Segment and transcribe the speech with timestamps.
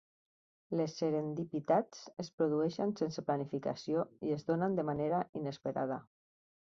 [0.79, 6.01] Les serendipitats es produeixen sense planificació i es donen de manera inesperada.